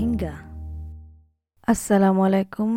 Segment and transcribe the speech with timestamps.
[0.00, 0.34] রোহিঙ্গা
[1.68, 2.70] আসসালামু আলাইকুম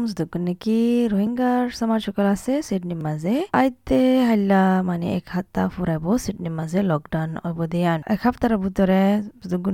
[1.12, 4.00] রোহিঙ্গার সমাজ সকল আছে সিডনির মাঝে আইতে
[4.30, 9.02] হাল্লা মানে এক সপ্তাহ ফুরাইব সিডনির মাঝে লকডাউন অবধিয়ান এক সপ্তাহের ভিতরে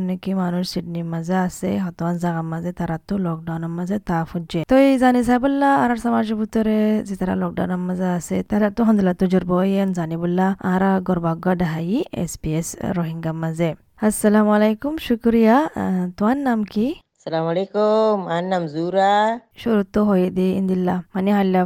[0.10, 4.76] নেকি মানুষ সিডনির মাঝে আছে হতমান জাগার মাঝে তারা তো লকডাউনের মাঝে তা ফুজে তো
[4.84, 8.68] এই জানি চাই বললা আর সমাজের ভিতরে যে তারা লকডাউনের মাঝে আছে তারা
[9.20, 13.70] তো জোর বইয়েন জানি বললা আর গর্ভাগ্য ডাহাই এস পি এস রোহিঙ্গার মাঝে
[14.02, 15.56] আসসালামু আলাইকুম শুক্রিয়া
[16.18, 16.88] তোমার নাম কি
[17.30, 19.12] সালাম আলাইকুম আর নাম জুরা
[19.62, 21.62] শুরু তো হয়ে দি ইন্দিল্লা মানে হাল্লা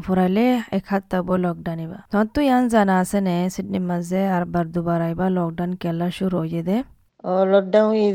[0.78, 5.72] এক তাবো লকডাউন তো ইয়ান জানা আছে নে সিডনি মাঝে আর বার দুবার আইবা লকডাউন
[5.82, 6.78] কেলা শুরু হয়ে দে
[7.24, 8.10] ও লকডাউন হয়ে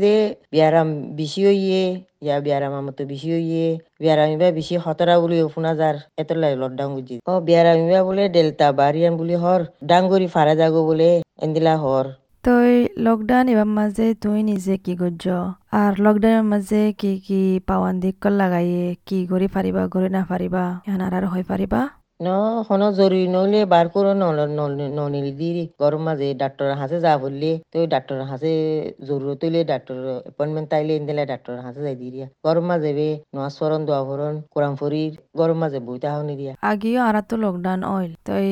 [0.53, 1.83] বিয়ারাম বেশি হইয়ে
[2.23, 3.65] ইয়া বিয়ারাম আমতো বেশি হইয়ে
[4.01, 8.23] বিয়ারাম ইবা বেশি হতরা বলি শুনা যার এত লাই লকডাউন বুঝি ও বিয়ারাম ইবা বলে
[8.35, 11.09] ডেল্টা বারিয়ান বলি হর ডাঙ্গরি ফারা যাগো বলে
[11.43, 12.05] এন্দিলা হর
[12.43, 15.25] তই লকডাউন এবার মাঝে তুই নিজে কি করছ
[15.71, 18.95] আর লকডাউনের মাঝে কি কি পাওয়ান দিক লাগাইয়ে?
[19.05, 21.79] কি পারিবা করে না পারিবা এখন আর হয়ে পারিবা
[22.20, 22.28] ন
[22.68, 24.12] হন জরুরি নইলে বার করে
[24.98, 25.48] ননিলি দি
[25.80, 28.52] গরম মাঝে ডাক্তার হাসে যা বললে তো ডাক্তার হাসে
[29.08, 29.96] জরুরত হইলে ডাক্তার
[30.30, 34.72] এপয়েন্টমেন্ট তাইলে দিলে ডাক্তার হাসে যাই দিয়া গরম মাঝে বে নোয়াজ ফরন দোয়া ফরন কোরআন
[34.74, 38.48] ফরির গরম মাঝে বইতা হনি দিয়া আগিও আর তো লকডাউন অইল তই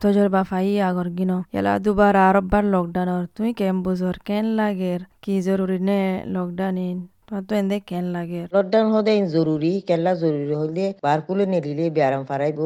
[0.00, 5.34] তোজর বা ফাই আগর গিনো এলা দুবার আরববার লকডাউন তুই কেম বুঝর কেন লাগের কি
[5.42, 6.00] জরুরি নে
[7.31, 8.41] lockdown তো এন্দে কেন লাগে?
[8.55, 12.59] লকডাউন হদে জরুরি কেলা জরুরি হলে বার কুলে নেরিলে ব্যায়াম ফারাইব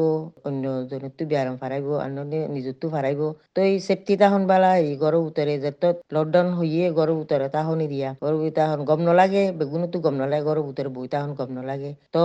[0.48, 2.18] অন্য জনের তো ব্যায়াম ফারাইব অন্য
[2.54, 3.20] নিজের তো ফারাইব
[3.54, 7.86] তো এই সেফটি তাহন বালা, এই গরু উতরে যে তো লকডাউন হইয়ে গরু উতরে তাহনি
[7.92, 11.90] দিয়া গরু তাহন গম নলাগে বেগুনো তো গম নলাগে গরু উতরে বই তাহন গম নলাগে।
[12.14, 12.24] তো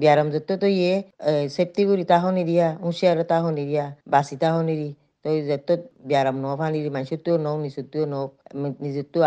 [0.00, 0.94] ব্যায়াম যত তো ইয়ে
[1.56, 4.74] সেফটি করি তাহনি দিয়া হুঁশিয়ার তাহনি দিয়া বাসি তাহনি
[5.24, 5.68] তো যেত
[6.08, 8.24] বিয়ারাম ন ফানি মানুষের নও নিজের তো নও
[8.84, 9.18] নিজের তো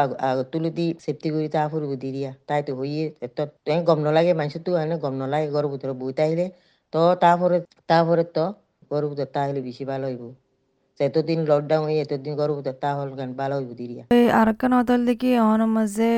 [0.51, 3.03] তুলে দি সেফটি করে তা ফুরব দি দিয়া তাই তো হইয়ে
[3.37, 3.43] তো
[3.87, 6.45] গম নলাগে মানুষের তো এনে গম নলাগে গরু ভিতরে বই তাইলে
[6.93, 7.57] তো তারপরে
[7.91, 8.45] তারপরে তো
[8.91, 10.23] গরু ভিতরে তাহলে বেশি ভালো হইব
[10.99, 14.03] এতদিন লকডাউন হয়ে এতদিন গরু ভিতরে তা হল গান ভালো হইব দি দিয়া
[14.39, 16.11] আর কেন হতল দেখি অহন মাঝে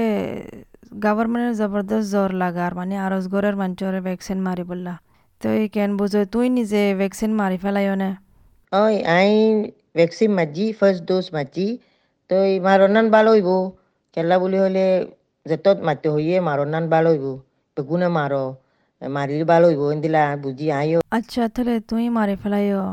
[1.06, 4.94] গভর্নমেন্টের জবরদস্ত জোর লাগার মানে আরজ গরের মানুষের ভ্যাকসিন মারি বললা
[5.42, 8.09] তো কেন বুঝো তুই নিজে ভ্যাকসিন মারি ফেলাইও না?
[8.75, 9.31] Oi, ai
[9.97, 11.68] ভ্যাকসিন মাজি ফার্স্ট ডোজ মাজি
[12.30, 13.50] তো এই মারণান ভালো হইব
[14.18, 14.86] কেলা বলি হলে
[15.46, 17.25] যেতত মারতে হইয়ে মারণান ভালো হইব
[17.78, 18.44] বেগুনে মারো
[19.02, 22.84] মারির ভালো হইব এন্দিলা বুঝি আইও আচ্ছা তাহলে তুই মারি ফেলাইও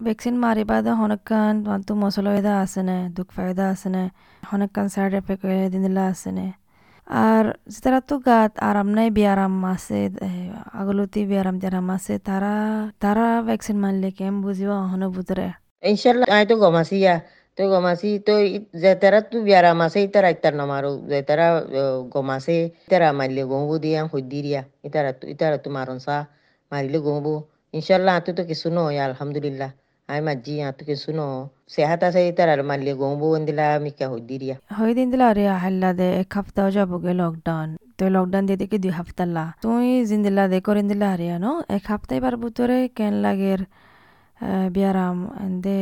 [0.00, 4.02] ভ্যাকসিন মারিবা দা হনকান তোমার তো মশলা ফায়দা আছে না দুঃখ ফায়দা আছে না
[4.42, 5.42] হনকান সাইড এফেক্ট
[5.72, 6.04] দিন দিলা
[7.06, 10.10] আছে না আর যারা তো গাত আরাম নাই বিয়ারাম আছে
[10.72, 15.48] আগলতি বিয়ারাম যারাম আছে তারা তারা ভ্যাকসিন মারলে কেম বুঝিব হন বুতরে
[15.82, 17.20] ইনশাল্লাহ আই তো গমাসি ইয়া
[17.58, 18.32] তো গমাসি তো
[18.74, 21.62] যে তারা তো বিয়ারাম আছে ইতারা ইতার নমারো যে তারা
[22.10, 26.26] গমাসে ইতারা মারলে গমবু দিয়া হইদি দিয়া ইতারা ইতারা তো মারন সা
[26.72, 26.98] মারিলে
[30.08, 31.20] আই মাজি আতো কিছু ন
[31.68, 36.08] সেহাত আছে ইতার মারলে গমবু দিলা মিকা হইদি দিয়া হই দিন দিলা রে হাল্লা দে
[36.20, 40.86] এক সপ্তাহ যাবগে লকডাউন তো লকডাউন দিয়ে দেখি দুই সপ্তাহ লা তুই জিন্দিলা দে করিন
[40.90, 43.60] দিলা হারিয়া ন এক সপ্তাহ এবার ভিতরে কেন লাগের
[44.74, 45.16] বিয়ারাম
[45.64, 45.78] দে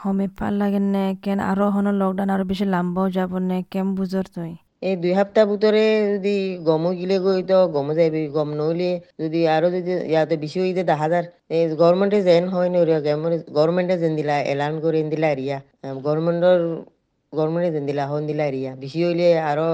[0.00, 4.26] হমে পাল লাগেন নে কেন আরও হন লকডাউন আরও বেশি লাম্বাও যাব নে কেম বুঝর
[4.34, 5.82] তুই এই দুই সপ্তাহ ভিতরে
[6.12, 6.34] যদি
[6.68, 8.90] গমো গিলে গই তো গমো যাইবি, গম নইলে
[9.22, 12.78] যদি আরও যদি ইয়াতে বেশি হইতে দেখা যার এই গভর্নমেন্টে যেন হয় নি
[13.56, 15.58] গভর্নমেন্টে যেন দিলা, এলান করে দিলা এরিয়া
[16.04, 16.58] গভর্নমেন্টর
[17.32, 19.68] গভর্নমেন্টে যেন দিলা হন দিলা এরিয়া বেশি হইলে আরও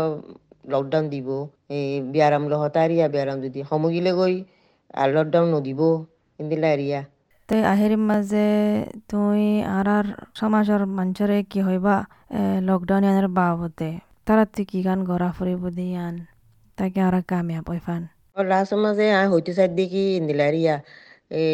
[0.72, 1.28] লকডাউন দিব।
[1.76, 4.34] এই বিয়ারাম লহতা এরিয়া বিয়ারাম যদি। সমগিলে গই
[5.00, 5.80] আর লকডাউন নদিব
[6.40, 7.00] দিলা এরিয়া
[7.48, 8.46] তাই আহের মাঝে
[9.10, 9.42] তুই
[9.76, 10.06] আর আর
[10.40, 11.94] সমাজের মানুষরে কি হইবা
[12.68, 13.90] লকডাউন আনার বাবদে
[14.68, 16.14] কি গান গড়া ফুরিব দিয়ান
[16.78, 18.02] তাকে আর কামিয়াব হইফান
[18.50, 20.74] লাস্ট মাঝে আই হইতে চাই দেখি ইন্দিলারিয়া
[21.32, 21.44] এ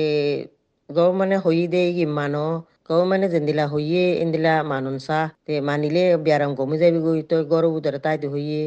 [0.88, 2.44] গৌ মানে হই দে কি মানো।
[2.88, 7.68] গৌ মানে যেন্দিলা হইয়ে ইন্দিলা মানুন চা। তে মানিলে বিয়ারাম গমি যাবি গই তই গরু
[7.78, 8.60] উদরে তাই হইয়ে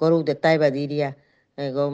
[0.00, 1.08] গরু উদরে তাই বাদি দিয়া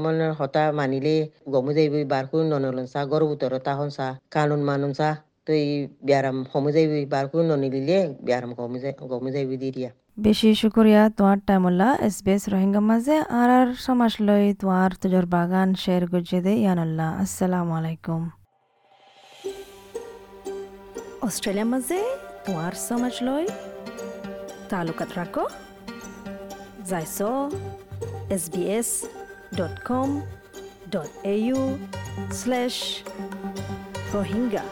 [0.05, 1.15] মানে হতা মানিলে
[1.53, 5.09] গমু যাইবি বার করে ননলন চা গরু উদরে তাহন চা কানুন মানুন চা।
[5.47, 5.63] তই
[6.07, 7.97] বিয়ারাম সমু যাইবি বার করে ননিলিলে
[8.27, 9.91] বিয়ারাম গমি যাই গমি যাইবি দি দিয়া
[10.27, 15.25] বেশি শুক্রিয়া তোমার টাইমুল্লা এস বি এস রোহিঙ্গা মাঝে আর আর সমাজ লই তোমার তোজর
[15.35, 18.23] বাগান শেয়ার করছে দে ইয়ানুল্লাহ। আসসালামু আলাইকুম।
[21.27, 21.99] অস্ট্রেলিয়া মাঝে
[22.47, 23.45] তোমার সমাজ লই
[24.71, 25.45] তালুকাত রাখো।
[26.91, 27.19] যাইছ
[28.35, 28.91] S B S
[29.59, 30.09] dot com
[30.95, 31.61] dot A U
[32.41, 32.75] slash
[34.15, 34.65] Rohingya.